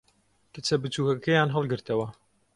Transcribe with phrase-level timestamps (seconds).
[0.53, 2.07] کچە بچووکەکەیان ھەڵگرتەوە.